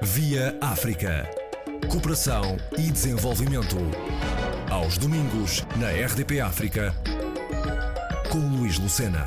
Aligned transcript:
Via 0.00 0.56
África. 0.60 1.28
Cooperação 1.90 2.56
e 2.78 2.88
desenvolvimento. 2.88 3.76
Aos 4.70 4.96
domingos, 4.96 5.66
na 5.76 5.90
RDP 5.90 6.40
África, 6.40 6.94
com 8.30 8.38
Luís 8.38 8.78
Lucena. 8.78 9.26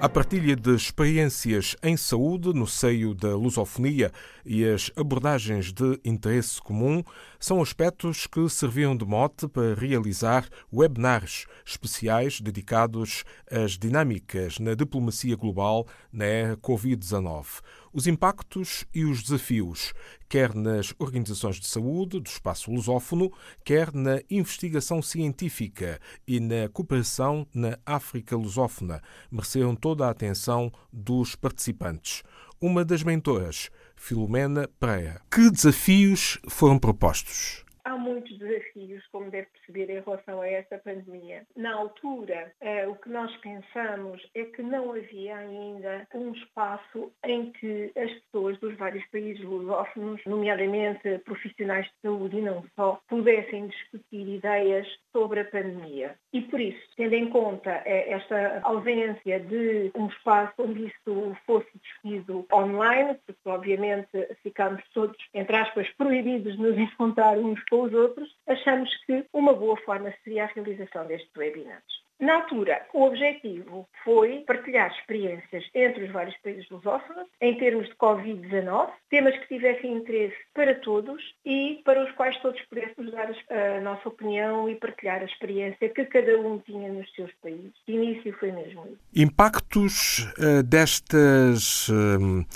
A 0.00 0.08
partilha 0.08 0.54
de 0.54 0.72
experiências 0.72 1.74
em 1.82 1.96
saúde 1.96 2.52
no 2.52 2.66
seio 2.66 3.12
da 3.12 3.34
lusofonia 3.34 4.12
e 4.46 4.64
as 4.64 4.92
abordagens 4.94 5.72
de 5.72 5.98
interesse 6.04 6.60
comum 6.62 7.02
são 7.44 7.60
aspectos 7.60 8.26
que 8.26 8.48
serviam 8.48 8.96
de 8.96 9.04
mote 9.04 9.46
para 9.46 9.74
realizar 9.74 10.48
webinars 10.72 11.44
especiais 11.62 12.40
dedicados 12.40 13.22
às 13.50 13.72
dinâmicas 13.72 14.58
na 14.58 14.72
diplomacia 14.72 15.36
global 15.36 15.86
na 16.10 16.24
era 16.24 16.56
Covid-19 16.56 17.60
os 17.94 18.08
impactos 18.08 18.84
e 18.92 19.04
os 19.04 19.22
desafios, 19.22 19.94
quer 20.28 20.52
nas 20.52 20.92
organizações 20.98 21.60
de 21.60 21.68
saúde 21.68 22.18
do 22.18 22.26
espaço 22.26 22.72
lusófono, 22.72 23.32
quer 23.64 23.94
na 23.94 24.20
investigação 24.28 25.00
científica 25.00 26.00
e 26.26 26.40
na 26.40 26.68
cooperação 26.72 27.46
na 27.54 27.78
África 27.86 28.36
lusófona, 28.36 29.00
mereceram 29.30 29.76
toda 29.76 30.08
a 30.08 30.10
atenção 30.10 30.72
dos 30.92 31.36
participantes. 31.36 32.24
Uma 32.60 32.84
das 32.84 33.04
mentoras, 33.04 33.70
Filomena 34.06 34.68
Pereira. 34.78 35.22
Que 35.30 35.50
desafios 35.50 36.38
foram 36.46 36.78
propostos? 36.78 37.63
Há 37.84 37.96
muitos 37.96 38.36
desafios, 38.38 39.06
como 39.12 39.30
deve 39.30 39.46
perceber, 39.48 39.90
em 39.90 40.00
relação 40.00 40.40
a 40.40 40.48
esta 40.48 40.78
pandemia. 40.78 41.42
Na 41.56 41.74
altura, 41.74 42.52
eh, 42.60 42.86
o 42.88 42.96
que 42.96 43.10
nós 43.10 43.34
pensamos 43.36 44.22
é 44.34 44.44
que 44.44 44.62
não 44.62 44.92
havia 44.92 45.36
ainda 45.36 46.06
um 46.14 46.32
espaço 46.32 47.12
em 47.24 47.52
que 47.52 47.92
as 47.96 48.10
pessoas 48.12 48.58
dos 48.58 48.76
vários 48.76 49.04
países 49.06 49.44
lusófonos, 49.44 50.20
nomeadamente 50.26 51.18
profissionais 51.24 51.86
de 51.86 51.92
saúde 52.02 52.38
e 52.38 52.42
não 52.42 52.64
só, 52.74 53.00
pudessem 53.08 53.68
discutir 53.68 54.28
ideias 54.28 54.86
sobre 55.12 55.40
a 55.40 55.44
pandemia. 55.44 56.14
E 56.32 56.40
por 56.42 56.60
isso, 56.60 56.80
tendo 56.96 57.14
em 57.14 57.28
conta 57.28 57.82
eh, 57.84 58.12
esta 58.12 58.60
ausência 58.62 59.40
de 59.40 59.90
um 59.94 60.06
espaço 60.06 60.54
onde 60.58 60.86
isso 60.86 61.36
fosse 61.46 61.68
discutido 61.82 62.46
online, 62.52 63.18
porque 63.26 63.48
obviamente 63.48 64.08
ficámos 64.42 64.82
todos, 64.92 65.16
entre 65.34 65.56
aspas, 65.56 65.88
proibidos 65.98 66.56
de 66.56 66.62
nos 66.62 66.78
encontrar 66.78 67.36
uns 67.38 67.62
com 67.64 67.73
os 67.82 67.92
outros, 67.92 68.28
achamos 68.46 68.90
que 69.04 69.24
uma 69.32 69.52
boa 69.52 69.76
forma 69.78 70.12
seria 70.22 70.44
a 70.44 70.46
realização 70.46 71.06
destes 71.06 71.30
webinars. 71.36 72.04
Na 72.20 72.36
altura, 72.36 72.80
o 72.94 73.02
objetivo 73.02 73.88
foi 74.04 74.44
partilhar 74.46 74.90
experiências 74.96 75.64
entre 75.74 76.04
os 76.04 76.12
vários 76.12 76.36
países 76.38 76.68
lusófonos 76.70 77.26
em 77.40 77.58
termos 77.58 77.88
de 77.88 77.94
Covid-19, 77.96 78.90
temas 79.10 79.36
que 79.36 79.48
tivessem 79.48 79.92
interesse 79.92 80.36
para 80.54 80.74
todos 80.76 81.22
e 81.44 81.82
para 81.84 82.04
os 82.04 82.12
quais 82.12 82.36
todos 82.40 82.60
pudéssemos 82.62 83.12
dar 83.12 83.30
a 83.50 83.80
nossa 83.80 84.08
opinião 84.08 84.68
e 84.68 84.76
partilhar 84.76 85.22
a 85.22 85.24
experiência 85.24 85.88
que 85.88 86.04
cada 86.04 86.38
um 86.38 86.58
tinha 86.60 86.92
nos 86.92 87.12
seus 87.14 87.32
países. 87.42 87.72
De 87.86 87.94
início 87.94 88.32
foi 88.38 88.52
mesmo 88.52 88.86
isso. 88.86 88.98
Impactos 89.14 90.20
uh, 90.38 90.62
destas 90.62 91.88
uh, 91.88 92.46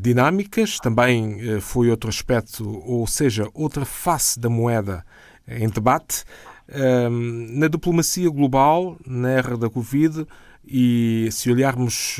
dinâmicas 0.00 0.78
também 0.78 1.56
uh, 1.56 1.60
foi 1.60 1.90
outro 1.90 2.08
aspecto, 2.08 2.68
ou 2.86 3.06
seja, 3.06 3.48
outra 3.54 3.84
face 3.84 4.38
da 4.38 4.48
moeda 4.48 5.04
em 5.48 5.68
debate 5.68 6.24
na 7.10 7.68
diplomacia 7.68 8.30
global, 8.30 8.96
na 9.06 9.28
era 9.28 9.54
da 9.54 9.68
Covid, 9.68 10.26
e 10.66 11.28
se 11.30 11.52
olharmos 11.52 12.18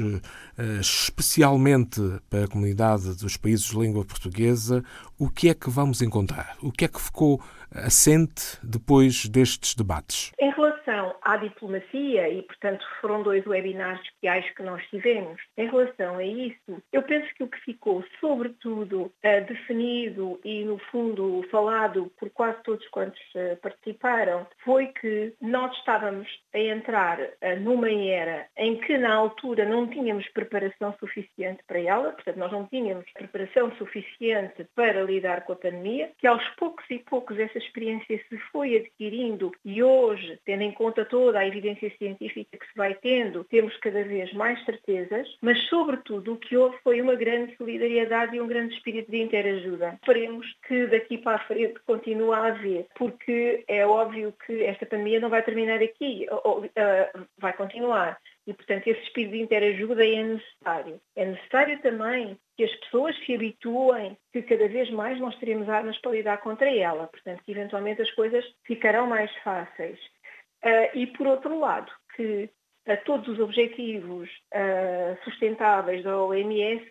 eh, 0.56 0.78
especialmente 0.80 2.00
para 2.28 2.44
a 2.44 2.48
comunidade 2.48 3.16
dos 3.16 3.36
países 3.36 3.66
de 3.66 3.78
língua 3.78 4.04
portuguesa, 4.04 4.84
o 5.18 5.28
que 5.28 5.48
é 5.48 5.54
que 5.54 5.70
vamos 5.70 6.02
encontrar? 6.02 6.56
O 6.62 6.70
que 6.70 6.84
é 6.84 6.88
que 6.88 7.00
ficou 7.00 7.40
assente 7.72 8.58
depois 8.62 9.26
destes 9.26 9.74
debates? 9.74 10.30
Em 10.38 10.52
relação 10.52 10.83
à 11.22 11.36
diplomacia, 11.36 12.28
e 12.28 12.42
portanto 12.42 12.84
foram 13.00 13.22
dois 13.22 13.46
webinars 13.46 14.00
especiais 14.00 14.48
que 14.54 14.62
nós 14.62 14.84
tivemos, 14.88 15.40
em 15.56 15.68
relação 15.68 16.16
a 16.16 16.24
isso, 16.24 16.82
eu 16.92 17.02
penso 17.02 17.32
que 17.34 17.44
o 17.44 17.48
que 17.48 17.60
ficou 17.60 18.04
sobretudo 18.20 19.12
eh, 19.22 19.40
definido 19.42 20.40
e 20.44 20.64
no 20.64 20.78
fundo 20.90 21.46
falado 21.50 22.10
por 22.18 22.30
quase 22.30 22.62
todos 22.62 22.86
quantos 22.88 23.20
eh, 23.34 23.56
participaram, 23.56 24.46
foi 24.64 24.88
que 24.88 25.34
nós 25.40 25.76
estávamos 25.78 26.28
a 26.52 26.58
entrar 26.58 27.18
numa 27.60 27.84
era 27.90 28.46
em 28.56 28.76
que 28.80 28.96
na 28.96 29.14
altura 29.14 29.64
não 29.64 29.86
tínhamos 29.88 30.26
preparação 30.28 30.94
suficiente 30.98 31.62
para 31.66 31.80
ela, 31.80 32.12
portanto 32.12 32.36
nós 32.36 32.52
não 32.52 32.66
tínhamos 32.66 33.04
preparação 33.12 33.70
suficiente 33.76 34.66
para 34.74 35.02
lidar 35.02 35.44
com 35.44 35.52
a 35.52 35.56
pandemia, 35.56 36.10
que 36.18 36.26
aos 36.26 36.46
poucos 36.56 36.84
e 36.90 36.98
poucos 36.98 37.38
essa 37.38 37.58
experiência 37.58 38.20
se 38.28 38.38
foi 38.52 38.76
adquirindo 38.76 39.52
e 39.64 39.82
hoje, 39.82 40.38
tendo 40.44 40.62
em 40.62 40.72
conta 40.74 41.04
toda 41.04 41.38
a 41.38 41.46
evidência 41.46 41.90
científica 41.96 42.56
que 42.56 42.66
se 42.66 42.76
vai 42.76 42.94
tendo, 42.94 43.44
temos 43.44 43.76
cada 43.78 44.02
vez 44.02 44.32
mais 44.32 44.62
certezas, 44.64 45.26
mas 45.40 45.58
sobretudo 45.68 46.34
o 46.34 46.36
que 46.36 46.56
houve 46.56 46.76
foi 46.82 47.00
uma 47.00 47.14
grande 47.14 47.56
solidariedade 47.56 48.36
e 48.36 48.40
um 48.40 48.46
grande 48.46 48.74
espírito 48.74 49.10
de 49.10 49.22
interajuda. 49.22 49.94
Esperemos 49.94 50.46
que 50.66 50.86
daqui 50.86 51.18
para 51.18 51.36
a 51.36 51.46
frente 51.46 51.80
continue 51.86 52.34
a 52.34 52.46
haver, 52.46 52.86
porque 52.96 53.64
é 53.68 53.86
óbvio 53.86 54.34
que 54.46 54.62
esta 54.64 54.86
pandemia 54.86 55.20
não 55.20 55.30
vai 55.30 55.42
terminar 55.42 55.82
aqui, 55.82 56.26
ou, 56.44 56.64
uh, 56.64 57.26
vai 57.38 57.52
continuar. 57.52 58.18
E, 58.46 58.52
portanto, 58.52 58.86
esse 58.88 59.00
espírito 59.02 59.32
de 59.32 59.40
interajuda 59.40 60.06
é 60.06 60.22
necessário. 60.22 61.00
É 61.16 61.24
necessário 61.24 61.80
também 61.80 62.38
que 62.56 62.64
as 62.64 62.74
pessoas 62.76 63.16
se 63.24 63.34
habituem 63.34 64.16
que 64.32 64.42
cada 64.42 64.68
vez 64.68 64.90
mais 64.90 65.18
nós 65.18 65.36
teremos 65.38 65.68
armas 65.68 65.98
para 65.98 66.12
lidar 66.12 66.38
contra 66.38 66.70
ela. 66.70 67.06
Portanto, 67.06 67.42
que 67.44 67.52
eventualmente 67.52 68.02
as 68.02 68.10
coisas 68.12 68.44
ficarão 68.64 69.06
mais 69.06 69.34
fáceis. 69.42 69.98
Uh, 70.64 70.96
e, 70.96 71.06
por 71.08 71.26
outro 71.26 71.58
lado, 71.58 71.92
que 72.16 72.48
uh, 72.88 73.04
todos 73.04 73.28
os 73.28 73.38
objetivos 73.38 74.30
uh, 74.54 75.22
sustentáveis 75.24 76.02
da 76.02 76.18
OMS 76.22 76.90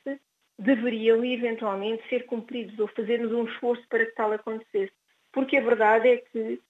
deveriam 0.59 1.25
eventualmente 1.25 2.07
ser 2.07 2.25
cumpridos 2.27 2.77
ou 2.77 2.87
fazermos 2.89 3.31
um 3.31 3.45
esforço 3.45 3.83
para 3.89 4.05
que 4.05 4.11
tal 4.11 4.31
acontecesse. 4.31 4.93
Porque 5.31 5.57
a 5.57 5.63
verdade 5.63 6.07
é 6.07 6.17
que 6.17 6.61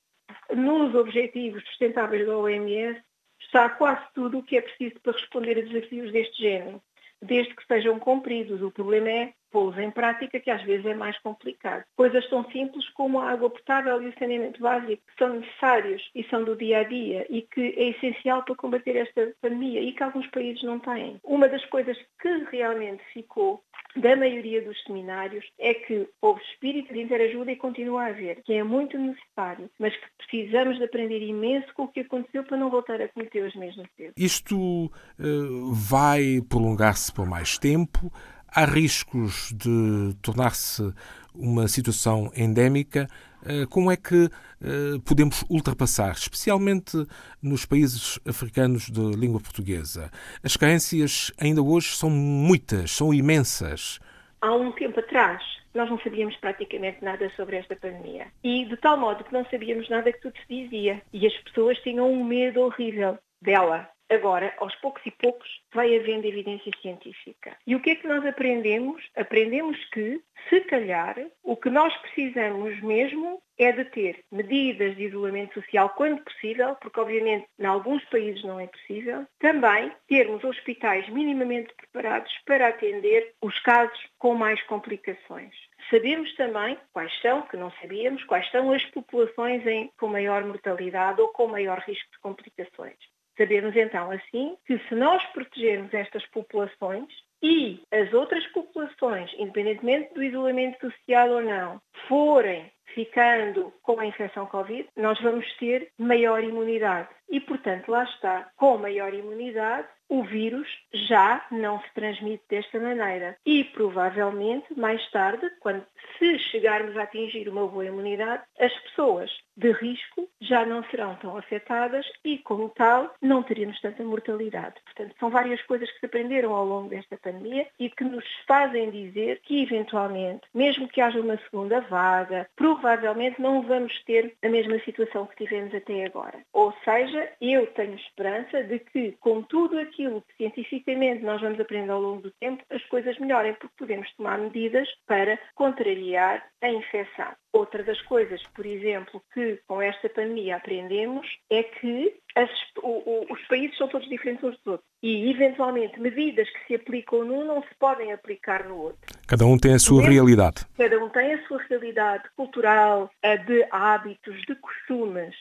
nos 0.55 0.95
objetivos 0.95 1.63
sustentáveis 1.65 2.25
da 2.25 2.37
OMS 2.37 3.01
está 3.41 3.69
quase 3.69 4.01
tudo 4.13 4.39
o 4.39 4.43
que 4.43 4.57
é 4.57 4.61
preciso 4.61 4.99
para 5.01 5.11
responder 5.11 5.57
a 5.57 5.61
desafios 5.61 6.11
deste 6.11 6.41
género, 6.41 6.81
desde 7.21 7.53
que 7.53 7.67
sejam 7.67 7.99
cumpridos. 7.99 8.61
O 8.61 8.71
problema 8.71 9.09
é 9.09 9.33
pô-los 9.53 9.77
em 9.77 9.91
prática, 9.91 10.39
que 10.39 10.49
às 10.49 10.63
vezes 10.63 10.85
é 10.85 10.95
mais 10.95 11.17
complicado. 11.19 11.83
Coisas 11.95 12.27
tão 12.27 12.43
simples 12.51 12.89
como 12.89 13.19
a 13.19 13.29
água 13.29 13.51
potável 13.51 14.01
e 14.01 14.07
o 14.07 14.13
saneamento 14.17 14.59
básico, 14.59 15.03
que 15.07 15.17
são 15.17 15.35
necessários 15.35 16.01
e 16.15 16.23
são 16.23 16.43
do 16.43 16.55
dia 16.55 16.79
a 16.79 16.83
dia 16.83 17.25
e 17.29 17.43
que 17.43 17.61
é 17.77 17.89
essencial 17.89 18.43
para 18.43 18.55
combater 18.55 18.97
esta 18.97 19.31
pandemia 19.39 19.79
e 19.79 19.93
que 19.93 20.03
alguns 20.03 20.27
países 20.27 20.63
não 20.63 20.79
têm. 20.79 21.19
Uma 21.23 21.47
das 21.47 21.63
coisas 21.67 21.95
que 22.19 22.29
realmente 22.51 23.03
ficou 23.13 23.63
da 23.95 24.15
maioria 24.15 24.59
dos 24.61 24.81
seminários 24.83 25.45
é 25.59 25.75
que 25.75 26.07
houve 26.19 26.41
espírito 26.51 26.91
de 26.91 27.01
interajuda 27.01 27.51
e 27.51 27.55
continua 27.55 28.05
a 28.05 28.07
haver, 28.07 28.41
que 28.43 28.53
é 28.53 28.63
muito 28.63 28.97
necessário, 28.97 29.69
mas 29.77 29.95
que 29.95 30.07
precisamos 30.17 30.77
de 30.77 30.85
aprender 30.85 31.21
imenso 31.21 31.67
com 31.75 31.83
o 31.83 31.87
que 31.87 31.99
aconteceu 31.99 32.43
para 32.43 32.57
não 32.57 32.71
voltar 32.71 32.99
a 32.99 33.07
cometer 33.09 33.45
os 33.45 33.55
mesmos 33.55 33.87
erros. 33.99 34.13
Isto 34.17 34.85
uh, 34.85 35.71
vai 35.71 36.41
prolongar-se 36.49 37.13
por 37.13 37.27
mais 37.27 37.59
tempo? 37.59 38.11
Há 38.55 38.65
riscos 38.65 39.51
de 39.51 40.13
tornar-se 40.21 40.93
uma 41.33 41.67
situação 41.67 42.31
endémica. 42.35 43.07
Eh, 43.43 43.65
como 43.67 43.91
é 43.91 43.97
que 43.97 44.25
eh, 44.61 44.99
podemos 45.03 45.43
ultrapassar, 45.49 46.11
especialmente 46.11 46.95
nos 47.41 47.65
países 47.65 48.19
africanos 48.27 48.91
de 48.91 49.01
língua 49.17 49.39
portuguesa? 49.39 50.11
As 50.43 50.55
carências 50.55 51.31
ainda 51.41 51.63
hoje 51.63 51.87
são 51.95 52.11
muitas, 52.11 52.91
são 52.91 53.11
imensas. 53.11 53.99
Há 54.39 54.53
um 54.53 54.71
tempo 54.73 54.99
atrás, 54.99 55.41
nós 55.73 55.89
não 55.89 55.99
sabíamos 56.01 56.35
praticamente 56.37 57.03
nada 57.03 57.31
sobre 57.35 57.55
esta 57.55 57.75
pandemia. 57.75 58.27
E 58.43 58.65
de 58.65 58.77
tal 58.77 58.97
modo 58.97 59.23
que 59.23 59.33
não 59.33 59.43
sabíamos 59.49 59.89
nada 59.89 60.13
que 60.13 60.21
tudo 60.21 60.35
se 60.45 60.63
dizia. 60.63 61.01
E 61.11 61.25
as 61.25 61.33
pessoas 61.39 61.79
tinham 61.79 62.11
um 62.11 62.23
medo 62.23 62.61
horrível 62.61 63.17
dela. 63.41 63.89
Agora, 64.13 64.53
aos 64.57 64.75
poucos 64.75 65.01
e 65.05 65.11
poucos, 65.11 65.49
vai 65.73 65.95
havendo 65.95 66.27
evidência 66.27 66.71
científica. 66.81 67.57
E 67.65 67.75
o 67.75 67.81
que 67.81 67.91
é 67.91 67.95
que 67.95 68.07
nós 68.07 68.23
aprendemos? 68.25 69.03
Aprendemos 69.15 69.83
que, 69.85 70.21
se 70.49 70.61
calhar, 70.61 71.15
o 71.41 71.57
que 71.57 71.69
nós 71.69 71.95
precisamos 71.97 72.79
mesmo 72.81 73.41
é 73.57 73.71
de 73.71 73.85
ter 73.85 74.23
medidas 74.31 74.95
de 74.95 75.05
isolamento 75.05 75.53
social 75.53 75.89
quando 75.89 76.23
possível, 76.23 76.75
porque 76.75 76.99
obviamente 76.99 77.47
em 77.59 77.65
alguns 77.65 78.03
países 78.05 78.43
não 78.43 78.59
é 78.59 78.67
possível. 78.67 79.25
Também 79.39 79.91
termos 80.07 80.43
hospitais 80.43 81.07
minimamente 81.09 81.73
preparados 81.75 82.31
para 82.45 82.67
atender 82.67 83.33
os 83.41 83.57
casos 83.59 83.99
com 84.17 84.35
mais 84.35 84.61
complicações. 84.63 85.53
Sabemos 85.89 86.33
também 86.35 86.77
quais 86.91 87.11
são, 87.21 87.41
que 87.43 87.57
não 87.57 87.71
sabíamos, 87.81 88.23
quais 88.25 88.49
são 88.51 88.71
as 88.71 88.83
populações 88.85 89.65
em, 89.65 89.91
com 89.99 90.07
maior 90.07 90.43
mortalidade 90.45 91.21
ou 91.21 91.29
com 91.29 91.47
maior 91.47 91.79
risco 91.79 92.09
de 92.11 92.19
complicações. 92.19 92.97
Sabemos 93.37 93.75
então 93.75 94.11
assim 94.11 94.55
que 94.65 94.77
se 94.87 94.95
nós 94.95 95.23
protegermos 95.27 95.93
estas 95.93 96.25
populações, 96.27 97.07
e 97.41 97.83
as 97.91 98.13
outras 98.13 98.45
populações, 98.47 99.29
independentemente 99.37 100.13
do 100.13 100.23
isolamento 100.23 100.79
social 100.79 101.29
ou 101.29 101.41
não, 101.41 101.81
forem 102.07 102.71
ficando 102.93 103.73
com 103.81 103.99
a 103.99 104.05
infecção 104.05 104.45
Covid, 104.45 104.87
nós 104.95 105.19
vamos 105.21 105.45
ter 105.57 105.89
maior 105.97 106.43
imunidade. 106.43 107.09
E, 107.29 107.39
portanto, 107.39 107.89
lá 107.89 108.03
está, 108.03 108.49
com 108.55 108.77
maior 108.77 109.13
imunidade, 109.13 109.87
o 110.09 110.23
vírus 110.23 110.67
já 110.93 111.43
não 111.49 111.81
se 111.81 111.91
transmite 111.95 112.43
desta 112.47 112.79
maneira. 112.79 113.35
E 113.43 113.63
provavelmente, 113.63 114.77
mais 114.77 115.09
tarde, 115.09 115.49
quando 115.59 115.83
se 116.19 116.37
chegarmos 116.37 116.95
a 116.95 117.03
atingir 117.03 117.49
uma 117.49 117.67
boa 117.67 117.85
imunidade, 117.85 118.43
as 118.59 118.71
pessoas 118.81 119.31
de 119.57 119.71
risco 119.71 120.29
já 120.39 120.65
não 120.65 120.83
serão 120.85 121.15
tão 121.15 121.35
afetadas 121.37 122.05
e, 122.23 122.37
como 122.37 122.69
tal, 122.69 123.13
não 123.21 123.41
teremos 123.41 123.79
tanta 123.81 124.03
mortalidade. 124.03 124.75
Portanto, 124.85 125.15
são 125.19 125.29
várias 125.29 125.61
coisas 125.63 125.89
que 125.91 125.99
se 125.99 126.05
aprenderam 126.05 126.53
ao 126.53 126.65
longo 126.65 126.89
desta 126.89 127.17
pandemia 127.17 127.67
e 127.79 127.89
que 127.89 128.03
nos 128.03 128.25
fazem 128.47 128.91
dizer 128.91 129.41
que, 129.41 129.63
eventualmente, 129.63 130.41
mesmo 130.53 130.87
que 130.87 131.01
haja 131.01 131.19
uma 131.19 131.37
segunda 131.37 131.81
vaga, 131.81 132.47
provavelmente 132.83 133.41
não 133.41 133.61
vamos 133.61 134.03
ter 134.03 134.35
a 134.43 134.49
mesma 134.49 134.77
situação 134.79 135.25
que 135.25 135.45
tivemos 135.45 135.73
até 135.73 136.03
agora. 136.03 136.43
Ou 136.51 136.73
seja, 136.83 137.31
eu 137.39 137.65
tenho 137.67 137.95
esperança 137.95 138.61
de 138.61 138.79
que, 138.79 139.13
com 139.21 139.41
tudo 139.41 139.79
aquilo 139.79 140.21
que 140.21 140.35
cientificamente 140.35 141.23
nós 141.23 141.39
vamos 141.39 141.61
aprender 141.61 141.89
ao 141.89 142.01
longo 142.01 142.23
do 142.23 142.31
tempo, 142.41 142.61
as 142.69 142.83
coisas 142.87 143.17
melhorem, 143.19 143.53
porque 143.53 143.73
podemos 143.77 144.13
tomar 144.15 144.37
medidas 144.37 144.89
para 145.07 145.39
contrariar 145.55 146.45
a 146.61 146.69
infecção. 146.69 147.31
Outra 147.53 147.83
das 147.83 148.01
coisas, 148.01 148.41
por 148.55 148.65
exemplo, 148.65 149.21
que 149.31 149.59
com 149.67 149.79
esta 149.79 150.09
pandemia 150.09 150.55
aprendemos 150.55 151.27
é 151.51 151.61
que 151.61 152.15
as, 152.35 152.49
o, 152.81 152.87
o, 152.87 153.33
os 153.33 153.41
países 153.47 153.77
são 153.77 153.87
todos 153.87 154.09
diferentes 154.09 154.43
uns 154.43 154.57
dos 154.57 154.65
outros 154.65 154.89
e, 155.03 155.29
eventualmente, 155.29 155.99
medidas 155.99 156.49
que 156.49 156.65
se 156.65 156.75
aplicam 156.75 157.23
num 157.23 157.45
não 157.45 157.61
se 157.61 157.75
podem 157.79 158.11
aplicar 158.11 158.67
no 158.67 158.77
outro. 158.77 158.99
Cada 159.27 159.45
um 159.45 159.57
tem 159.57 159.75
a 159.75 159.79
sua 159.79 160.01
realidade. 160.01 160.65
Cada 160.75 160.97
um 161.03 161.09
tem 161.09 161.33
a 161.33 161.47
sua 161.47 161.61
realidade 161.69 162.23
cultural, 162.35 163.11
de 163.45 163.67
hábitos, 163.69 164.41
de 164.47 164.55
costumes. 164.55 165.35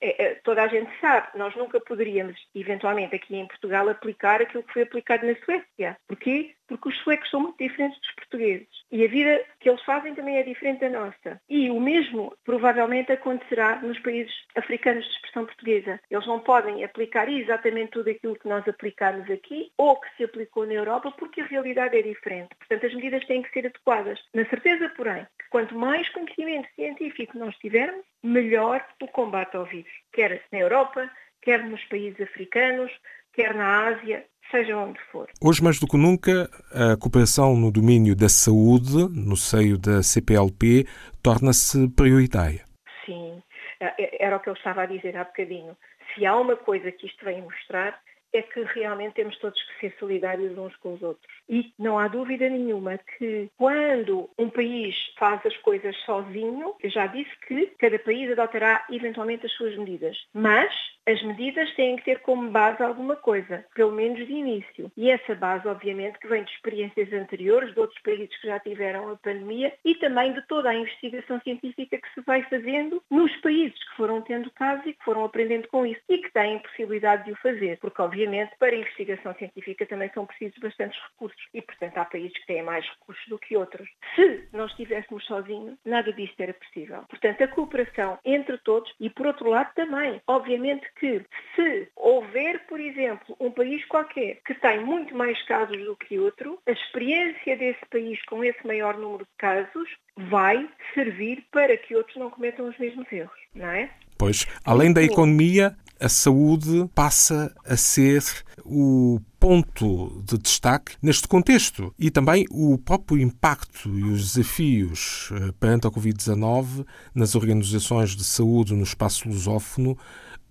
É, 0.00 0.24
é, 0.24 0.34
toda 0.36 0.62
a 0.62 0.68
gente 0.68 0.90
sabe, 1.00 1.28
nós 1.36 1.54
nunca 1.56 1.80
poderíamos, 1.80 2.36
eventualmente, 2.54 3.14
aqui 3.14 3.36
em 3.36 3.46
Portugal, 3.46 3.88
aplicar 3.88 4.42
aquilo 4.42 4.62
que 4.62 4.72
foi 4.72 4.82
aplicado 4.82 5.26
na 5.26 5.34
Suécia. 5.36 5.96
Porquê? 6.06 6.54
Porque 6.68 6.88
os 6.88 6.98
suecos 6.98 7.30
são 7.30 7.40
muito 7.40 7.58
diferentes 7.58 7.98
dos 8.00 8.14
portugueses. 8.14 8.68
E 8.90 9.04
a 9.04 9.08
vida 9.08 9.44
que 9.60 9.68
eles 9.68 9.82
fazem 9.82 10.14
também 10.14 10.36
é 10.36 10.42
diferente 10.42 10.80
da 10.80 10.90
nossa. 10.90 11.40
E 11.48 11.70
o 11.70 11.80
mesmo 11.80 12.36
provavelmente 12.44 13.12
acontecerá 13.12 13.76
nos 13.76 13.98
países 14.00 14.34
africanos 14.56 15.04
de 15.04 15.10
expressão 15.12 15.46
portuguesa. 15.46 16.00
Eles 16.10 16.26
não 16.26 16.40
podem 16.40 16.84
aplicar 16.84 17.28
exatamente 17.28 17.92
tudo 17.92 18.10
aquilo 18.10 18.36
que 18.36 18.48
nós 18.48 18.66
aplicamos 18.66 19.30
aqui 19.30 19.70
ou 19.76 20.00
que 20.00 20.08
se 20.16 20.24
aplicou 20.24 20.66
na 20.66 20.74
Europa 20.74 21.12
porque 21.12 21.40
a 21.40 21.46
realidade 21.46 21.96
é 21.96 22.02
diferente. 22.02 22.54
Portanto, 22.56 22.86
as 22.86 22.94
medidas 22.94 23.24
têm 23.26 23.42
que 23.42 23.50
ser 23.52 23.66
adequadas. 23.66 24.20
Na 24.34 24.44
certeza, 24.46 24.88
porém, 24.90 25.26
quanto 25.50 25.76
mais 25.76 26.08
conhecimento 26.10 26.68
científico 26.74 27.38
nós 27.38 27.56
tivermos, 27.56 28.04
melhor 28.22 28.84
o 29.02 29.08
combate 29.08 29.56
ao 29.56 29.64
vírus. 29.64 29.90
Quer 30.12 30.42
na 30.52 30.58
Europa, 30.58 31.10
quer 31.42 31.64
nos 31.64 31.82
países 31.84 32.20
africanos, 32.20 32.90
quer 33.32 33.54
na 33.54 33.88
Ásia, 33.88 34.24
seja 34.50 34.76
onde 34.76 34.98
for. 35.12 35.28
Hoje, 35.42 35.62
mais 35.62 35.78
do 35.78 35.86
que 35.86 35.96
nunca, 35.96 36.48
a 36.72 36.96
cooperação 36.96 37.56
no 37.56 37.70
domínio 37.70 38.16
da 38.16 38.28
saúde, 38.28 39.08
no 39.14 39.36
seio 39.36 39.78
da 39.78 40.02
CPLP, 40.02 40.86
torna-se 41.22 41.88
prioritária. 41.90 42.64
Sim, 43.04 43.42
é, 43.80 44.02
é, 44.02 44.24
era 44.24 44.36
o 44.36 44.40
que 44.40 44.48
eu 44.48 44.54
estava 44.54 44.82
a 44.82 44.86
dizer 44.86 45.16
há 45.16 45.24
bocadinho. 45.24 45.76
Se 46.14 46.24
há 46.24 46.36
uma 46.36 46.56
coisa 46.56 46.90
que 46.90 47.06
isto 47.06 47.24
vem 47.24 47.42
mostrar, 47.42 48.00
é 48.32 48.42
que 48.42 48.62
realmente 48.62 49.14
temos 49.14 49.38
todos 49.38 49.60
que 49.62 49.80
ser 49.80 49.96
solidários 49.98 50.56
uns 50.56 50.74
com 50.76 50.94
os 50.94 51.02
outros. 51.02 51.26
E 51.48 51.72
não 51.78 51.98
há 51.98 52.08
dúvida 52.08 52.48
nenhuma 52.48 52.98
que 52.98 53.50
quando 53.56 54.28
um 54.38 54.50
país 54.50 54.96
faz 55.18 55.44
as 55.46 55.56
coisas 55.58 55.96
sozinho, 56.04 56.74
eu 56.82 56.90
já 56.90 57.06
disse 57.06 57.30
que 57.46 57.66
cada 57.78 57.98
país 57.98 58.30
adotará 58.30 58.84
eventualmente 58.90 59.46
as 59.46 59.52
suas 59.52 59.76
medidas. 59.76 60.16
Mas 60.34 60.72
as 61.06 61.22
medidas 61.22 61.72
têm 61.74 61.96
que 61.96 62.04
ter 62.04 62.18
como 62.20 62.50
base 62.50 62.82
alguma 62.82 63.14
coisa, 63.14 63.64
pelo 63.74 63.92
menos 63.92 64.26
de 64.26 64.32
início. 64.32 64.90
E 64.96 65.08
essa 65.08 65.36
base, 65.36 65.66
obviamente, 65.68 66.18
que 66.18 66.26
vem 66.26 66.42
de 66.42 66.50
experiências 66.50 67.12
anteriores, 67.12 67.72
de 67.72 67.78
outros 67.78 68.00
países 68.02 68.36
que 68.40 68.48
já 68.48 68.58
tiveram 68.58 69.12
a 69.12 69.16
pandemia 69.16 69.72
e 69.84 69.94
também 69.94 70.32
de 70.32 70.42
toda 70.48 70.70
a 70.70 70.74
investigação 70.74 71.40
científica 71.42 71.96
que 71.96 72.12
se 72.12 72.20
vai 72.22 72.42
fazendo 72.44 73.00
nos 73.08 73.34
países 73.36 73.78
que 73.78 73.96
foram 73.96 74.20
tendo 74.20 74.50
casos 74.50 74.84
e 74.86 74.94
que 74.94 75.04
foram 75.04 75.24
aprendendo 75.24 75.68
com 75.68 75.86
isso 75.86 76.00
e 76.08 76.18
que 76.18 76.32
têm 76.32 76.58
possibilidade 76.58 77.24
de 77.26 77.32
o 77.32 77.36
fazer. 77.36 77.78
Porque, 77.78 78.02
obviamente, 78.16 78.52
para 78.58 78.74
a 78.74 78.78
investigação 78.78 79.34
científica 79.34 79.84
também 79.84 80.10
são 80.14 80.24
precisos 80.24 80.58
bastantes 80.58 80.98
recursos 81.10 81.40
e, 81.52 81.60
portanto, 81.60 81.98
há 81.98 82.04
países 82.06 82.32
que 82.38 82.46
têm 82.46 82.62
mais 82.62 82.86
recursos 82.88 83.28
do 83.28 83.38
que 83.38 83.56
outros. 83.56 83.86
Se 84.14 84.48
nós 84.54 84.70
estivéssemos 84.70 85.24
sozinhos, 85.26 85.76
nada 85.84 86.10
disto 86.14 86.40
era 86.40 86.54
possível. 86.54 87.02
Portanto, 87.10 87.42
a 87.42 87.48
cooperação 87.48 88.18
entre 88.24 88.56
todos 88.58 88.90
e, 88.98 89.10
por 89.10 89.26
outro 89.26 89.50
lado, 89.50 89.70
também, 89.74 90.20
obviamente, 90.26 90.86
que 90.98 91.22
se 91.54 91.88
houver, 91.94 92.66
por 92.66 92.80
exemplo, 92.80 93.36
um 93.38 93.50
país 93.50 93.84
qualquer 93.84 94.40
que 94.46 94.54
tem 94.54 94.82
muito 94.82 95.14
mais 95.14 95.40
casos 95.42 95.76
do 95.84 95.94
que 95.94 96.18
outro, 96.18 96.58
a 96.66 96.72
experiência 96.72 97.54
desse 97.56 97.84
país 97.90 98.22
com 98.24 98.42
esse 98.42 98.66
maior 98.66 98.96
número 98.96 99.24
de 99.24 99.36
casos 99.36 99.88
vai 100.16 100.66
servir 100.94 101.44
para 101.52 101.76
que 101.76 101.94
outros 101.94 102.16
não 102.16 102.30
cometam 102.30 102.66
os 102.66 102.78
mesmos 102.78 103.06
erros, 103.12 103.38
não 103.54 103.68
é? 103.68 103.90
Pois, 104.18 104.46
além 104.64 104.94
da 104.94 105.02
economia, 105.02 105.76
a 106.00 106.08
saúde 106.08 106.88
passa 106.94 107.54
a 107.64 107.76
ser 107.76 108.22
o 108.64 109.20
ponto 109.38 110.22
de 110.24 110.38
destaque 110.38 110.96
neste 111.00 111.28
contexto 111.28 111.94
e 111.98 112.10
também 112.10 112.44
o 112.50 112.76
próprio 112.78 113.20
impacto 113.20 113.88
e 113.88 114.02
os 114.02 114.32
desafios 114.32 115.30
eh, 115.32 115.52
perante 115.60 115.86
a 115.86 115.90
Covid-19 115.90 116.84
nas 117.14 117.34
organizações 117.34 118.16
de 118.16 118.24
saúde 118.24 118.74
no 118.74 118.82
espaço 118.82 119.28
lusófono 119.28 119.96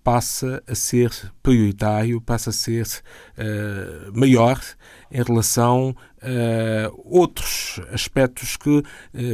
passa 0.06 0.62
a 0.68 0.74
ser 0.76 1.10
prioritário, 1.42 2.20
passa 2.20 2.50
a 2.50 2.52
ser 2.52 2.86
uh, 2.86 4.16
maior 4.16 4.60
em 5.10 5.20
relação 5.20 5.96
a 6.22 6.92
outros 7.04 7.80
aspectos 7.90 8.56
que 8.56 8.70
uh, 8.70 8.84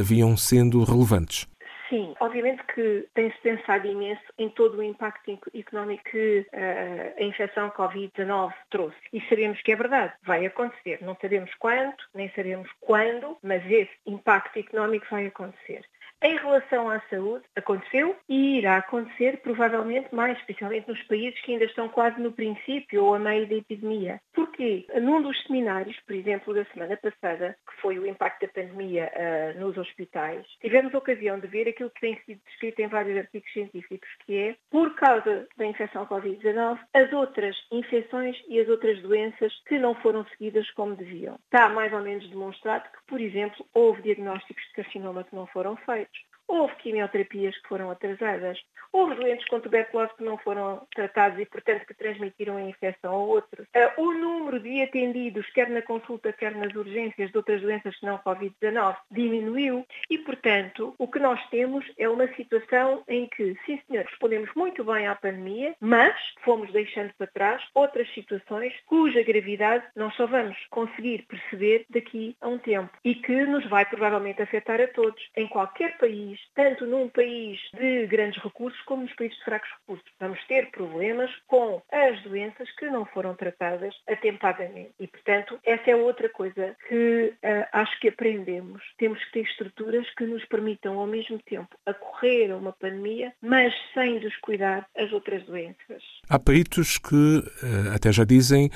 vinham 0.03 0.35
sendo 0.35 0.83
relevantes. 0.83 1.45
Sim, 1.93 2.15
obviamente 2.19 2.63
que 2.73 3.07
tem-se 3.13 3.37
pensado 3.41 3.85
imenso 3.85 4.23
em 4.39 4.49
todo 4.49 4.79
o 4.79 4.83
impacto 4.83 5.39
económico 5.53 6.03
que 6.05 6.39
uh, 6.51 7.21
a 7.21 7.23
infecção 7.23 7.69
Covid-19 7.69 8.51
trouxe. 8.71 8.97
E 9.13 9.21
sabemos 9.29 9.61
que 9.61 9.73
é 9.73 9.75
verdade, 9.75 10.11
vai 10.23 10.43
acontecer. 10.43 10.97
Não 11.03 11.15
sabemos 11.21 11.53
quanto, 11.59 12.03
nem 12.15 12.31
sabemos 12.31 12.67
quando, 12.81 13.37
mas 13.43 13.63
esse 13.69 13.91
impacto 14.07 14.57
económico 14.57 15.05
vai 15.11 15.27
acontecer. 15.27 15.85
Em 16.25 16.37
relação 16.37 16.89
à 16.89 17.01
saúde, 17.09 17.43
aconteceu 17.53 18.15
e 18.29 18.57
irá 18.59 18.77
acontecer 18.77 19.41
provavelmente 19.41 20.15
mais, 20.15 20.37
especialmente 20.37 20.87
nos 20.87 21.03
países 21.03 21.37
que 21.41 21.51
ainda 21.51 21.65
estão 21.65 21.89
quase 21.89 22.17
no 22.21 22.31
princípio 22.31 23.03
ou 23.03 23.13
a 23.13 23.19
meio 23.19 23.45
da 23.45 23.55
epidemia. 23.55 24.21
Porquê? 24.33 24.87
Num 25.01 25.21
dos 25.21 25.37
seminários, 25.43 25.99
por 26.07 26.15
exemplo, 26.15 26.53
da 26.53 26.63
semana 26.67 26.95
passada, 26.95 27.57
que 27.67 27.81
foi 27.81 27.99
o 27.99 28.07
impacto 28.07 28.45
da 28.45 28.53
pandemia 28.53 29.11
uh, 29.13 29.59
nos 29.59 29.77
hospitais, 29.77 30.47
tivemos 30.61 30.95
a 30.95 30.97
ocasião 30.97 31.37
de 31.41 31.47
ver 31.47 31.67
aquilo 31.67 31.89
que 31.89 31.99
tem 31.99 32.17
sido 32.25 32.39
descrito 32.47 32.81
em 32.81 32.87
vários 32.87 33.17
artigos 33.17 33.51
científicos, 33.51 34.07
que 34.25 34.37
é, 34.37 34.55
por 34.71 34.95
causa 34.95 35.45
da 35.57 35.65
infecção 35.65 36.07
Covid-19, 36.07 36.79
as 36.93 37.11
outras 37.11 37.53
infecções 37.69 38.41
e 38.47 38.61
as 38.61 38.69
outras 38.69 39.01
doenças 39.01 39.51
que 39.67 39.77
não 39.77 39.93
foram 39.95 40.25
seguidas 40.27 40.71
como 40.71 40.95
deviam. 40.95 41.35
Está 41.43 41.67
mais 41.67 41.91
ou 41.91 41.99
menos 41.99 42.29
demonstrado 42.29 42.85
que, 42.85 43.05
por 43.07 43.19
exemplo, 43.19 43.65
houve 43.73 44.01
diagnósticos 44.03 44.63
de 44.67 44.73
carcinoma 44.75 45.25
que 45.25 45.35
não 45.35 45.45
foram 45.47 45.75
feitos 45.75 46.12
Houve 46.47 46.75
quimioterapias 46.75 47.57
que 47.57 47.67
foram 47.67 47.91
atrasadas. 47.91 48.59
Houve 48.91 49.15
doentes 49.15 49.47
com 49.47 49.59
tuberculose 49.59 50.13
que 50.15 50.23
não 50.23 50.37
foram 50.37 50.85
tratados 50.93 51.39
e, 51.39 51.45
portanto, 51.45 51.85
que 51.85 51.93
transmitiram 51.95 52.57
a 52.57 52.61
infecção 52.61 53.11
a 53.11 53.17
outros. 53.17 53.65
Uh, 53.75 54.01
o 54.01 54.13
número 54.13 54.59
de 54.59 54.81
atendidos, 54.83 55.49
quer 55.51 55.69
na 55.69 55.81
consulta, 55.81 56.31
quer 56.31 56.55
nas 56.55 56.75
urgências 56.75 57.31
de 57.31 57.37
outras 57.37 57.61
doenças 57.61 57.95
que 57.97 58.05
não 58.05 58.19
Covid-19, 58.19 58.95
diminuiu 59.09 59.85
e, 60.09 60.17
portanto, 60.19 60.93
o 60.97 61.07
que 61.07 61.19
nós 61.19 61.39
temos 61.49 61.85
é 61.97 62.07
uma 62.07 62.27
situação 62.35 63.03
em 63.07 63.27
que, 63.27 63.57
sim 63.65 63.81
senhor, 63.87 64.05
respondemos 64.05 64.49
muito 64.55 64.83
bem 64.83 65.07
à 65.07 65.15
pandemia, 65.15 65.75
mas 65.79 66.15
fomos 66.43 66.71
deixando 66.71 67.13
para 67.17 67.27
trás 67.27 67.63
outras 67.73 68.11
situações 68.13 68.73
cuja 68.85 69.23
gravidade 69.23 69.85
nós 69.95 70.15
só 70.15 70.27
vamos 70.27 70.57
conseguir 70.69 71.25
perceber 71.27 71.85
daqui 71.89 72.35
a 72.41 72.47
um 72.47 72.57
tempo 72.57 72.89
e 73.03 73.15
que 73.15 73.45
nos 73.45 73.67
vai 73.67 73.85
provavelmente 73.85 74.41
afetar 74.41 74.79
a 74.81 74.87
todos, 74.87 75.29
em 75.35 75.47
qualquer 75.47 75.97
país, 75.97 76.32
tanto 76.55 76.85
num 76.85 77.09
país 77.09 77.59
de 77.73 78.07
grandes 78.07 78.41
recursos 78.41 78.79
como 78.81 79.03
nos 79.03 79.13
países 79.15 79.37
de 79.37 79.43
fracos 79.43 79.69
recursos. 79.79 80.11
Vamos 80.19 80.39
ter 80.47 80.71
problemas 80.71 81.31
com 81.47 81.81
as 81.91 82.21
doenças 82.23 82.69
que 82.77 82.85
não 82.89 83.05
foram 83.05 83.35
tratadas 83.35 83.93
atempadamente. 84.07 84.91
E, 84.99 85.07
portanto, 85.07 85.59
essa 85.65 85.91
é 85.91 85.95
outra 85.95 86.29
coisa 86.29 86.75
que 86.87 87.33
uh, 87.43 87.67
acho 87.71 87.99
que 87.99 88.09
aprendemos. 88.09 88.81
Temos 88.97 89.23
que 89.25 89.31
ter 89.31 89.41
estruturas 89.41 90.07
que 90.15 90.25
nos 90.25 90.43
permitam, 90.45 90.99
ao 90.99 91.07
mesmo 91.07 91.39
tempo, 91.39 91.75
acorrer 91.85 92.51
a 92.51 92.57
uma 92.57 92.73
pandemia, 92.73 93.33
mas 93.41 93.73
sem 93.93 94.19
descuidar 94.19 94.87
as 94.97 95.11
outras 95.11 95.43
doenças. 95.43 96.03
Há 96.29 96.39
peritos 96.39 96.97
que 96.97 97.15
uh, 97.15 97.93
até 97.95 98.11
já 98.11 98.23
dizem 98.23 98.69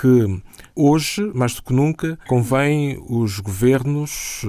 que 0.00 0.42
hoje, 0.74 1.30
mais 1.34 1.54
do 1.54 1.62
que 1.62 1.72
nunca, 1.72 2.18
convém 2.26 3.02
os 3.08 3.38
governos, 3.38 4.44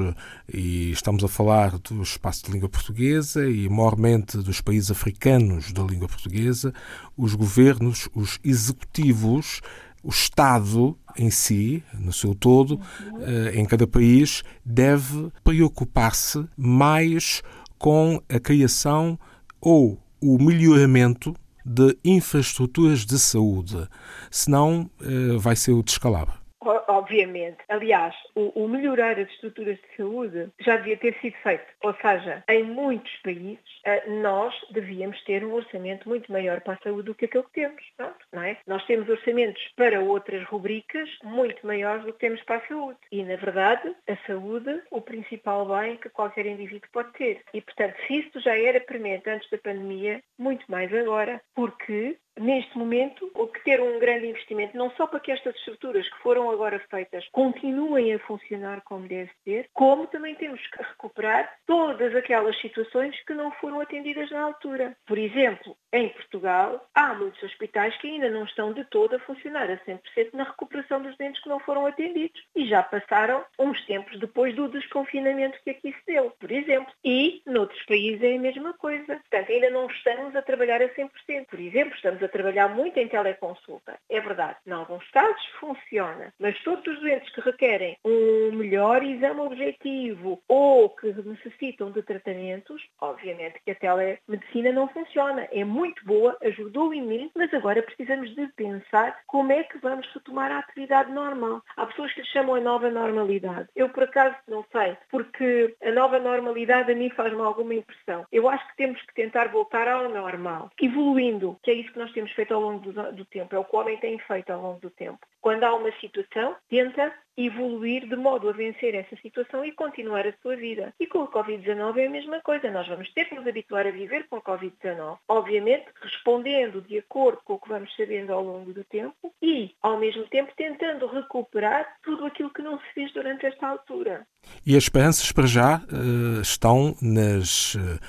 e 0.51 0.91
estamos 0.91 1.23
a 1.23 1.27
falar 1.27 1.77
do 1.77 2.01
espaço 2.01 2.45
de 2.45 2.51
língua 2.51 2.69
portuguesa 2.69 3.47
e 3.47 3.69
maiormente 3.69 4.37
dos 4.37 4.61
países 4.61 4.91
africanos 4.91 5.71
da 5.71 5.83
língua 5.83 6.07
portuguesa, 6.07 6.73
os 7.15 7.35
governos, 7.35 8.09
os 8.15 8.39
executivos, 8.43 9.61
o 10.03 10.09
Estado 10.09 10.97
em 11.17 11.29
si, 11.29 11.83
no 11.93 12.11
seu 12.11 12.35
todo, 12.35 12.79
eh, 13.21 13.53
em 13.55 13.65
cada 13.65 13.87
país, 13.87 14.43
deve 14.63 15.31
preocupar-se 15.43 16.45
mais 16.57 17.41
com 17.77 18.21
a 18.29 18.39
criação 18.39 19.17
ou 19.61 19.99
o 20.21 20.37
melhoramento 20.37 21.35
de 21.65 21.97
infraestruturas 22.05 23.05
de 23.05 23.17
saúde, 23.17 23.87
senão 24.29 24.89
eh, 25.01 25.37
vai 25.37 25.55
ser 25.55 25.71
o 25.71 25.81
descalabro 25.81 26.44
obviamente. 26.87 27.57
Aliás, 27.69 28.15
o, 28.35 28.63
o, 28.63 28.67
melhorar 28.67 29.19
as 29.19 29.29
estruturas 29.29 29.77
de 29.77 29.97
saúde 29.97 30.49
já 30.59 30.77
devia 30.77 30.97
ter 30.97 31.15
sido 31.21 31.35
feito. 31.37 31.65
Ou 31.83 31.93
seja, 31.95 32.43
em 32.49 32.63
muitos 32.63 33.15
países, 33.17 33.59
eh, 33.83 34.09
nós 34.09 34.53
devíamos 34.71 35.21
ter 35.23 35.43
um 35.45 35.53
orçamento 35.53 36.07
muito 36.07 36.31
maior 36.31 36.61
para 36.61 36.73
a 36.73 36.79
saúde 36.83 37.03
do 37.03 37.15
que 37.15 37.25
aquele 37.25 37.43
que 37.43 37.51
temos. 37.51 37.83
não 38.31 38.43
é? 38.43 38.57
Nós 38.67 38.85
temos 38.85 39.07
orçamentos 39.07 39.61
para 39.75 39.99
outras 40.01 40.43
rubricas 40.45 41.09
muito 41.23 41.65
maiores 41.65 42.03
do 42.05 42.13
que 42.13 42.19
temos 42.19 42.41
para 42.43 42.57
a 42.57 42.67
saúde. 42.67 42.97
E, 43.11 43.23
na 43.23 43.35
verdade, 43.35 43.95
a 44.07 44.15
saúde, 44.27 44.81
o 44.91 45.01
principal 45.01 45.65
bem 45.65 45.97
que 45.97 46.09
qualquer 46.09 46.45
indivíduo 46.45 46.89
pode 46.91 47.11
ter. 47.13 47.41
E, 47.53 47.61
portanto, 47.61 47.95
se 48.07 48.19
isto 48.19 48.39
já 48.39 48.57
era 48.57 48.79
premente 48.79 49.29
antes 49.29 49.49
da 49.49 49.57
pandemia, 49.57 50.21
muito 50.37 50.69
mais 50.69 50.93
agora, 50.93 51.41
porque 51.53 52.17
neste 52.39 52.77
momento, 52.77 53.31
o 53.33 53.47
que 53.47 53.63
ter 53.63 53.81
um 53.81 53.99
grande 53.99 54.27
investimento, 54.27 54.77
não 54.77 54.91
só 54.91 55.07
para 55.07 55.19
que 55.19 55.31
estas 55.31 55.55
estruturas 55.55 56.07
que 56.09 56.17
foram 56.19 56.49
agora 56.51 56.79
feitas 56.89 57.27
continuem 57.31 58.13
a 58.13 58.19
funcionar 58.19 58.81
como 58.81 59.07
deve 59.07 59.31
ser, 59.43 59.69
como 59.73 60.07
também 60.07 60.35
temos 60.35 60.61
que 60.67 60.83
recuperar 60.83 61.51
todas 61.65 62.15
aquelas 62.15 62.59
situações 62.59 63.15
que 63.25 63.33
não 63.33 63.51
foram 63.53 63.79
atendidas 63.79 64.29
na 64.31 64.41
altura. 64.41 64.95
Por 65.05 65.17
exemplo, 65.17 65.75
em 65.95 66.09
Portugal, 66.09 66.89
há 66.93 67.13
muitos 67.13 67.41
hospitais 67.41 67.95
que 67.97 68.07
ainda 68.07 68.29
não 68.29 68.43
estão 68.43 68.73
de 68.73 68.83
todo 68.85 69.15
a 69.15 69.19
funcionar 69.19 69.69
a 69.71 69.77
100% 69.77 70.33
na 70.33 70.43
recuperação 70.43 71.01
dos 71.01 71.15
dentes 71.15 71.41
que 71.41 71.47
não 71.47 71.59
foram 71.59 71.85
atendidos. 71.85 72.41
E 72.53 72.67
já 72.67 72.83
passaram 72.83 73.45
uns 73.57 73.81
tempos 73.85 74.19
depois 74.19 74.53
do 74.55 74.67
desconfinamento 74.67 75.57
que 75.63 75.69
aqui 75.69 75.93
se 75.93 76.05
deu, 76.05 76.31
por 76.31 76.51
exemplo. 76.51 76.91
E 77.03 77.41
noutros 77.45 77.81
países 77.85 78.21
é 78.21 78.35
a 78.35 78.39
mesma 78.39 78.73
coisa. 78.73 79.05
Portanto, 79.05 79.51
ainda 79.51 79.69
não 79.69 79.87
estamos 79.87 80.35
a 80.35 80.41
trabalhar 80.41 80.81
a 80.81 80.89
100%. 80.89 81.45
Por 81.49 81.59
exemplo, 81.59 81.95
estamos 81.95 82.21
a 82.25 82.29
trabalhar 82.29 82.69
muito 82.69 82.97
em 82.97 83.07
teleconsulta. 83.07 83.97
É 84.09 84.19
verdade, 84.19 84.57
em 84.65 84.71
alguns 84.71 85.07
casos 85.11 85.45
funciona, 85.59 86.33
mas 86.39 86.61
todos 86.63 86.85
os 86.85 86.99
doentes 86.99 87.33
que 87.33 87.41
requerem 87.41 87.97
um 88.03 88.51
melhor 88.53 89.03
exame 89.03 89.41
objetivo 89.41 90.41
ou 90.47 90.89
que 90.89 91.13
necessitam 91.13 91.91
de 91.91 92.01
tratamentos, 92.01 92.81
obviamente 92.99 93.59
que 93.65 93.71
a 93.71 93.75
telemedicina 93.75 94.71
não 94.71 94.87
funciona. 94.87 95.47
É 95.51 95.63
muito 95.63 96.03
boa, 96.05 96.37
ajudou 96.43 96.93
imenso, 96.93 97.31
mas 97.35 97.53
agora 97.53 97.81
precisamos 97.81 98.33
de 98.35 98.47
pensar 98.49 99.19
como 99.27 99.51
é 99.51 99.63
que 99.63 99.77
vamos 99.79 100.07
retomar 100.13 100.51
a 100.51 100.59
atividade 100.59 101.11
normal. 101.11 101.61
Há 101.75 101.85
pessoas 101.85 102.13
que 102.13 102.21
lhe 102.21 102.27
chamam 102.27 102.55
a 102.55 102.61
nova 102.61 102.89
normalidade. 102.89 103.69
Eu, 103.75 103.89
por 103.89 104.03
acaso, 104.03 104.35
não 104.47 104.65
sei, 104.71 104.97
porque 105.09 105.75
a 105.83 105.91
nova 105.91 106.19
normalidade 106.19 106.91
a 106.91 106.95
mim 106.95 107.09
faz-me 107.09 107.41
alguma 107.41 107.73
impressão. 107.73 108.25
Eu 108.31 108.49
acho 108.49 108.67
que 108.69 108.77
temos 108.77 109.01
que 109.01 109.13
tentar 109.13 109.47
voltar 109.49 109.87
ao 109.87 110.09
normal, 110.09 110.69
evoluindo, 110.81 111.57
que 111.63 111.71
é 111.71 111.73
isso 111.73 111.91
que 111.91 111.99
nós 111.99 112.11
temos 112.15 112.31
feito 112.31 112.53
ao 112.53 112.61
longo 112.61 112.91
do, 112.91 113.11
do 113.11 113.25
tempo, 113.25 113.53
é 113.53 113.59
o 113.59 113.65
que 113.65 113.75
o 113.75 113.79
homem 113.79 113.97
tem 113.97 114.17
feito 114.19 114.49
ao 114.49 114.61
longo 114.61 114.79
do 114.79 114.89
tempo. 114.89 115.19
Quando 115.41 115.63
há 115.63 115.75
uma 115.75 115.91
situação, 115.99 116.55
tenta 116.67 117.13
evoluir 117.37 118.07
de 118.07 118.15
modo 118.15 118.49
a 118.49 118.53
vencer 118.53 118.95
essa 118.95 119.15
situação 119.17 119.63
e 119.63 119.73
continuar 119.73 120.25
a 120.25 120.33
sua 120.41 120.55
vida. 120.55 120.93
E 120.99 121.05
com 121.05 121.19
o 121.19 121.27
Covid-19 121.27 121.97
é 121.97 122.07
a 122.07 122.09
mesma 122.09 122.39
coisa. 122.41 122.71
Nós 122.71 122.87
vamos 122.87 123.11
ter 123.13 123.25
que 123.25 123.35
nos 123.35 123.45
habituar 123.45 123.85
a 123.85 123.91
viver 123.91 124.27
com 124.29 124.37
o 124.37 124.41
Covid-19. 124.41 125.17
Obviamente, 125.27 125.85
respondendo 126.01 126.81
de 126.81 126.97
acordo 126.97 127.41
com 127.43 127.53
o 127.53 127.59
que 127.59 127.69
vamos 127.69 127.93
sabendo 127.95 128.33
ao 128.33 128.43
longo 128.43 128.73
do 128.73 128.83
tempo 128.85 129.33
e, 129.41 129.75
ao 129.83 129.99
mesmo 129.99 130.23
tempo, 130.27 130.51
tentando 130.55 131.05
recuperar 131.05 131.97
tudo 132.01 132.25
aquilo 132.25 132.49
que 132.49 132.61
não 132.61 132.79
se 132.79 132.93
fez 132.93 133.13
durante 133.13 133.45
esta 133.45 133.67
altura. 133.67 134.25
E 134.65 134.75
as 134.75 134.83
esperanças 134.83 135.31
para 135.31 135.45
já 135.45 135.77
uh, 135.77 136.41
estão 136.41 136.95
nas 137.01 137.75
uh, 137.75 137.99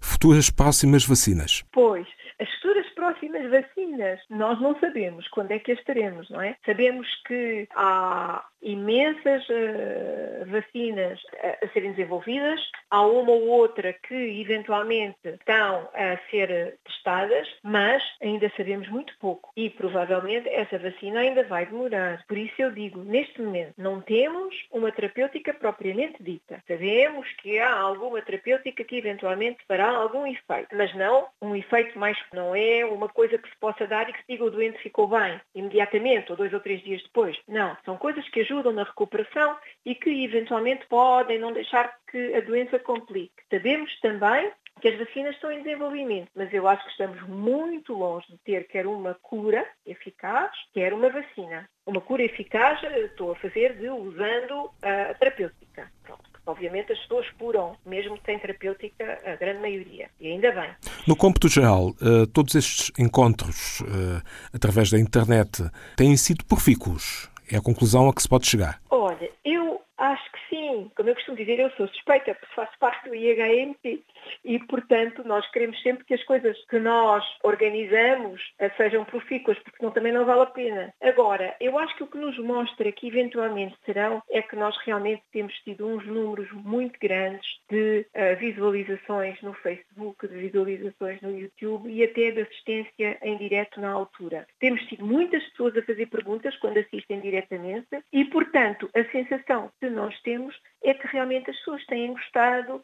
futuras 0.00 0.50
próximas 0.50 1.04
vacinas? 1.04 1.62
Pois, 1.72 2.06
as 2.40 2.50
futuras 2.54 2.89
próximas 3.10 3.50
vacinas, 3.50 4.20
nós 4.30 4.60
não 4.60 4.78
sabemos 4.78 5.26
quando 5.28 5.50
é 5.50 5.58
que 5.58 5.72
as 5.72 5.82
teremos, 5.82 6.30
não 6.30 6.40
é? 6.40 6.56
Sabemos 6.64 7.08
que 7.26 7.66
há 7.74 8.44
imensas 8.62 9.42
uh, 9.48 10.46
vacinas 10.46 11.20
a, 11.42 11.64
a, 11.64 11.68
serem 11.70 11.92
desenvolvidas, 11.92 12.60
há 12.90 13.02
uma 13.02 13.32
ou 13.32 13.48
outra 13.48 13.92
que 13.92 14.14
eventualmente 14.40 15.18
estão 15.24 15.88
a 15.94 16.18
ser 16.30 16.78
testadas, 16.84 17.48
mas 17.62 18.02
ainda 18.22 18.50
sabemos 18.56 18.88
muito 18.88 19.16
pouco 19.18 19.50
e 19.56 19.70
provavelmente 19.70 20.48
essa 20.48 20.78
vacina 20.78 21.20
ainda 21.20 21.42
vai 21.44 21.66
demorar. 21.66 22.24
Por 22.28 22.36
isso 22.36 22.54
eu 22.58 22.70
digo, 22.70 23.02
neste 23.02 23.40
momento, 23.40 23.74
não 23.78 24.00
temos 24.00 24.54
uma 24.70 24.92
terapêutica 24.92 25.54
propriamente 25.54 26.22
dita. 26.22 26.62
Sabemos 26.68 27.30
que 27.42 27.58
há 27.58 27.72
alguma 27.72 28.20
terapêutica 28.22 28.84
que 28.84 28.96
eventualmente 28.96 29.64
fará 29.66 29.88
algum 29.88 30.26
efeito, 30.26 30.68
mas 30.76 30.94
não 30.94 31.26
um 31.40 31.56
efeito 31.56 31.98
mais, 31.98 32.18
não 32.32 32.54
é 32.54 32.84
uma 33.00 33.08
coisa 33.08 33.38
que 33.38 33.48
se 33.48 33.56
possa 33.58 33.86
dar 33.86 34.08
e 34.08 34.12
que 34.12 34.18
se 34.20 34.26
diga 34.28 34.44
o 34.44 34.50
doente 34.50 34.78
ficou 34.82 35.08
bem 35.08 35.40
imediatamente 35.54 36.30
ou 36.30 36.36
dois 36.36 36.52
ou 36.52 36.60
três 36.60 36.82
dias 36.82 37.02
depois. 37.02 37.38
Não, 37.48 37.76
são 37.84 37.96
coisas 37.96 38.28
que 38.28 38.40
ajudam 38.40 38.72
na 38.72 38.84
recuperação 38.84 39.56
e 39.86 39.94
que 39.94 40.24
eventualmente 40.24 40.86
podem 40.86 41.38
não 41.38 41.52
deixar 41.52 41.96
que 42.10 42.34
a 42.34 42.40
doença 42.40 42.78
complique. 42.78 43.32
Sabemos 43.50 43.98
também 44.00 44.52
que 44.80 44.88
as 44.88 44.98
vacinas 44.98 45.34
estão 45.34 45.50
em 45.50 45.62
desenvolvimento, 45.62 46.30
mas 46.34 46.52
eu 46.52 46.66
acho 46.66 46.84
que 46.84 46.90
estamos 46.90 47.20
muito 47.28 47.92
longe 47.92 48.26
de 48.28 48.38
ter 48.38 48.66
quer 48.66 48.86
uma 48.86 49.14
cura 49.14 49.66
eficaz, 49.84 50.50
quer 50.72 50.92
uma 50.92 51.10
vacina. 51.10 51.68
Uma 51.86 52.00
cura 52.00 52.22
eficaz 52.22 52.82
estou 52.82 53.32
a 53.32 53.36
fazer 53.36 53.76
de 53.76 53.88
usando 53.88 54.70
a 54.82 55.14
terapêutica. 55.14 55.90
Pronto. 56.02 56.29
Obviamente 56.46 56.92
as 56.92 56.98
pessoas 57.00 57.26
curam, 57.38 57.76
mesmo 57.86 58.18
sem 58.24 58.38
terapêutica, 58.38 59.20
a 59.24 59.36
grande 59.36 59.60
maioria. 59.60 60.08
E 60.20 60.28
ainda 60.28 60.50
bem. 60.52 60.70
No 61.06 61.16
cômputo 61.16 61.48
geral, 61.48 61.94
eh, 62.00 62.26
todos 62.32 62.54
estes 62.54 62.90
encontros 62.98 63.82
eh, 63.82 64.22
através 64.54 64.90
da 64.90 64.98
internet 64.98 65.62
têm 65.96 66.16
sido 66.16 66.44
profícuos. 66.44 67.30
É 67.50 67.56
a 67.56 67.60
conclusão 67.60 68.08
a 68.08 68.14
que 68.14 68.22
se 68.22 68.28
pode 68.28 68.46
chegar. 68.46 68.80
Olha, 68.90 69.30
eu 69.44 69.80
acho 69.98 70.32
que 70.32 70.38
sim. 70.48 70.90
Como 70.96 71.08
eu 71.08 71.14
costumo 71.14 71.36
dizer, 71.36 71.58
eu 71.58 71.70
sou 71.72 71.88
suspeita, 71.88 72.34
porque 72.34 72.54
faço 72.54 72.72
parte 72.78 73.08
do 73.08 73.14
IHMP 73.14 74.02
e, 74.50 74.58
portanto, 74.58 75.22
nós 75.24 75.48
queremos 75.52 75.80
sempre 75.80 76.04
que 76.04 76.12
as 76.12 76.24
coisas 76.24 76.58
que 76.68 76.80
nós 76.80 77.24
organizamos 77.44 78.42
eh, 78.58 78.68
sejam 78.76 79.04
profícuas, 79.04 79.56
porque 79.60 79.76
senão 79.76 79.92
também 79.92 80.12
não 80.12 80.24
vale 80.24 80.40
a 80.40 80.46
pena. 80.46 80.92
Agora, 81.00 81.54
eu 81.60 81.78
acho 81.78 81.94
que 81.94 82.02
o 82.02 82.08
que 82.08 82.18
nos 82.18 82.36
mostra 82.36 82.90
que 82.90 83.06
eventualmente 83.06 83.76
serão 83.84 84.20
é 84.28 84.42
que 84.42 84.56
nós 84.56 84.76
realmente 84.84 85.22
temos 85.30 85.54
tido 85.60 85.86
uns 85.86 86.04
números 86.04 86.50
muito 86.50 86.98
grandes 87.00 87.48
de 87.70 88.04
uh, 88.12 88.36
visualizações 88.40 89.40
no 89.40 89.54
Facebook, 89.54 90.26
de 90.26 90.34
visualizações 90.34 91.20
no 91.20 91.30
YouTube 91.30 91.88
e 91.88 92.02
até 92.02 92.32
de 92.32 92.40
assistência 92.40 93.18
em 93.22 93.36
direto 93.36 93.80
na 93.80 93.90
altura. 93.90 94.48
Temos 94.58 94.82
tido 94.86 95.06
muitas 95.06 95.44
pessoas 95.50 95.76
a 95.76 95.82
fazer 95.82 96.06
perguntas 96.06 96.56
quando 96.56 96.78
assistem 96.78 97.20
diretamente 97.20 97.86
e, 98.12 98.24
portanto, 98.24 98.90
a 98.96 99.04
sensação 99.12 99.70
que 99.78 99.88
nós 99.88 100.20
temos 100.22 100.60
é 100.82 100.92
que 100.92 101.06
realmente 101.06 101.50
as 101.50 101.56
pessoas 101.58 101.86
têm 101.86 102.12
gostado, 102.12 102.82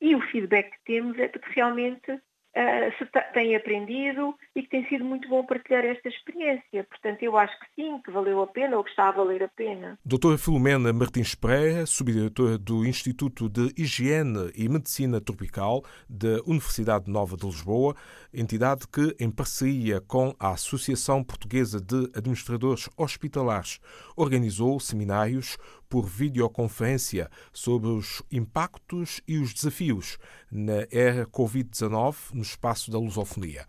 e 0.00 0.14
o 0.14 0.20
feedback 0.30 0.70
que 0.70 0.84
temos 0.84 1.18
é 1.18 1.28
de 1.28 1.38
que 1.38 1.54
realmente 1.54 2.20
uh, 2.54 2.92
se 2.98 3.04
tem 3.32 3.54
aprendido 3.56 4.34
e 4.54 4.62
que 4.62 4.68
tem 4.68 4.88
sido 4.88 5.04
muito 5.04 5.28
bom 5.28 5.44
partilhar 5.44 5.84
esta 5.84 6.08
experiência. 6.08 6.84
Portanto, 6.84 7.22
eu 7.22 7.36
acho 7.36 7.52
que 7.60 7.66
sim, 7.74 8.00
que 8.04 8.10
valeu 8.10 8.40
a 8.42 8.46
pena 8.46 8.76
ou 8.76 8.84
que 8.84 8.90
está 8.90 9.08
a 9.08 9.12
valer 9.12 9.42
a 9.42 9.48
pena. 9.48 9.98
Doutora 10.04 10.38
Filomena 10.38 10.92
Martins 10.92 11.34
Pereira, 11.34 11.86
subdiretora 11.86 12.56
do 12.56 12.84
Instituto 12.84 13.48
de 13.48 13.72
Higiene 13.76 14.50
e 14.54 14.68
Medicina 14.68 15.20
Tropical 15.20 15.82
da 16.08 16.40
Universidade 16.46 17.10
Nova 17.10 17.36
de 17.36 17.46
Lisboa, 17.46 17.94
entidade 18.32 18.86
que, 18.88 19.14
em 19.22 19.30
parceria 19.30 20.00
com 20.00 20.34
a 20.38 20.50
Associação 20.50 21.22
Portuguesa 21.22 21.80
de 21.80 22.10
Administradores 22.16 22.88
Hospitalares, 22.96 23.80
organizou 24.16 24.78
seminários 24.78 25.56
por 25.94 26.06
videoconferência 26.06 27.30
sobre 27.52 27.88
os 27.88 28.20
impactos 28.28 29.20
e 29.28 29.38
os 29.38 29.54
desafios 29.54 30.18
na 30.50 30.88
era 30.90 31.24
Covid-19 31.24 32.16
no 32.32 32.42
espaço 32.42 32.90
da 32.90 32.98
lusofonia. 32.98 33.64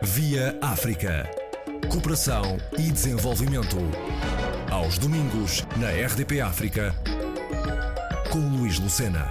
Via 0.00 0.56
África. 0.62 1.28
Cooperação 1.90 2.56
e 2.78 2.92
desenvolvimento. 2.92 3.78
Aos 4.70 4.96
domingos, 4.96 5.66
na 5.76 5.90
RDP 5.90 6.40
África, 6.40 6.94
com 8.30 8.38
Luís 8.56 8.78
Lucena. 8.78 9.26